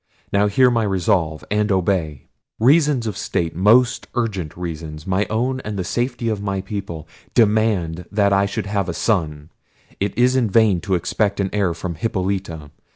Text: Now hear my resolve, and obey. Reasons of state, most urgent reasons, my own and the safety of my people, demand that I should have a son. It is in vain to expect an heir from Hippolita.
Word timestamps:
Now 0.33 0.47
hear 0.47 0.71
my 0.71 0.81
resolve, 0.81 1.43
and 1.51 1.71
obey. 1.71 2.23
Reasons 2.59 3.05
of 3.05 3.15
state, 3.15 3.55
most 3.55 4.07
urgent 4.15 4.57
reasons, 4.57 5.05
my 5.05 5.27
own 5.29 5.59
and 5.59 5.77
the 5.77 5.83
safety 5.83 6.27
of 6.27 6.41
my 6.41 6.59
people, 6.61 7.07
demand 7.35 8.05
that 8.11 8.33
I 8.33 8.47
should 8.47 8.65
have 8.65 8.89
a 8.89 8.95
son. 8.95 9.51
It 9.99 10.17
is 10.17 10.35
in 10.35 10.49
vain 10.49 10.81
to 10.81 10.95
expect 10.95 11.39
an 11.39 11.51
heir 11.53 11.75
from 11.75 11.93
Hippolita. 11.93 12.71